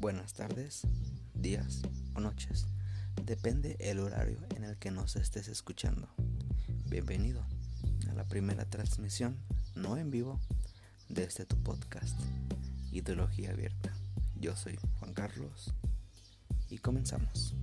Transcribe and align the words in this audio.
Buenas 0.00 0.32
tardes, 0.32 0.82
días 1.34 1.82
o 2.14 2.20
noches. 2.20 2.68
Depende 3.24 3.76
el 3.80 3.98
horario 3.98 4.38
en 4.54 4.62
el 4.62 4.76
que 4.76 4.92
nos 4.92 5.16
estés 5.16 5.48
escuchando. 5.48 6.08
Bienvenido 6.86 7.44
a 8.08 8.14
la 8.14 8.22
primera 8.22 8.64
transmisión, 8.64 9.36
no 9.74 9.96
en 9.96 10.12
vivo, 10.12 10.38
de 11.08 11.24
este 11.24 11.46
tu 11.46 11.60
podcast, 11.64 12.16
Ideología 12.92 13.50
Abierta. 13.50 13.92
Yo 14.36 14.54
soy 14.54 14.78
Juan 15.00 15.14
Carlos 15.14 15.74
y 16.70 16.78
comenzamos. 16.78 17.56